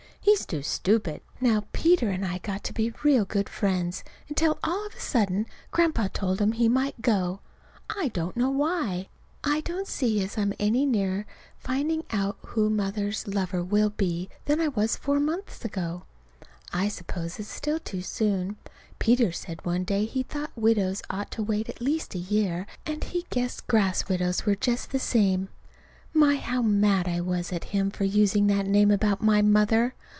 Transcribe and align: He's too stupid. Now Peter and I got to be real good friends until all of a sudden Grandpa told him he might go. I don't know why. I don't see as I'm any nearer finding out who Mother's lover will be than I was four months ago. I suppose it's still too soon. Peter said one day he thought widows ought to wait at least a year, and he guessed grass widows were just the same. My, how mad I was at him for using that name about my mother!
He's 0.23 0.45
too 0.45 0.61
stupid. 0.61 1.21
Now 1.41 1.65
Peter 1.73 2.09
and 2.09 2.23
I 2.23 2.37
got 2.37 2.63
to 2.65 2.73
be 2.73 2.93
real 3.03 3.25
good 3.25 3.49
friends 3.49 4.03
until 4.29 4.59
all 4.63 4.85
of 4.85 4.93
a 4.93 4.99
sudden 4.99 5.47
Grandpa 5.71 6.09
told 6.13 6.39
him 6.39 6.51
he 6.51 6.69
might 6.69 7.01
go. 7.01 7.39
I 7.89 8.09
don't 8.09 8.37
know 8.37 8.51
why. 8.51 9.09
I 9.43 9.61
don't 9.61 9.87
see 9.87 10.23
as 10.23 10.37
I'm 10.37 10.53
any 10.59 10.85
nearer 10.85 11.25
finding 11.57 12.03
out 12.11 12.37
who 12.47 12.69
Mother's 12.69 13.27
lover 13.27 13.63
will 13.63 13.89
be 13.89 14.29
than 14.45 14.61
I 14.61 14.67
was 14.67 14.95
four 14.95 15.19
months 15.19 15.65
ago. 15.65 16.03
I 16.71 16.87
suppose 16.87 17.39
it's 17.39 17.49
still 17.49 17.79
too 17.79 18.01
soon. 18.03 18.57
Peter 18.99 19.31
said 19.31 19.65
one 19.65 19.83
day 19.83 20.05
he 20.05 20.21
thought 20.21 20.51
widows 20.55 21.01
ought 21.09 21.31
to 21.31 21.43
wait 21.43 21.67
at 21.67 21.81
least 21.81 22.13
a 22.13 22.19
year, 22.19 22.67
and 22.85 23.03
he 23.03 23.25
guessed 23.31 23.65
grass 23.65 24.07
widows 24.07 24.45
were 24.45 24.55
just 24.55 24.91
the 24.91 24.99
same. 24.99 25.49
My, 26.13 26.35
how 26.35 26.61
mad 26.61 27.07
I 27.07 27.21
was 27.21 27.51
at 27.51 27.65
him 27.73 27.89
for 27.89 28.03
using 28.03 28.45
that 28.47 28.67
name 28.67 28.91
about 28.91 29.23
my 29.23 29.41
mother! 29.41 29.95